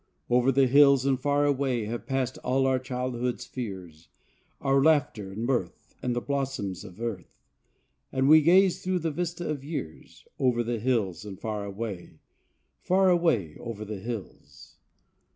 "Over 0.31 0.51
the 0.51 0.65
hills 0.65 1.05
and 1.05 1.19
far 1.19 1.45
away" 1.45 1.85
Have 1.85 2.07
passed 2.07 2.39
all 2.39 2.65
our 2.65 2.79
childhood's 2.79 3.45
fears, 3.45 4.09
Our 4.59 4.81
laughter 4.83 5.31
and 5.31 5.45
mirth, 5.45 5.93
And 6.01 6.15
the 6.15 6.21
blossoms 6.21 6.83
of 6.83 6.99
earth, 6.99 7.45
And 8.11 8.27
we 8.27 8.41
gaze 8.41 8.81
through 8.83 8.97
the 8.97 9.11
vista 9.11 9.47
of 9.47 9.63
years 9.63 10.25
"Over 10.39 10.63
the 10.63 10.79
hills 10.79 11.23
and 11.23 11.39
far 11.39 11.65
away," 11.65 12.17
Far 12.79 13.11
away 13.11 13.57
over 13.59 13.85
the 13.85 13.99
hills. 13.99 14.77